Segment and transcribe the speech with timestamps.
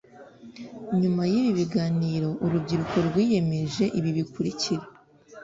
[0.99, 4.85] Nyuma y ibi biganiro urubyiruko rwiyemeje ibi bikurikira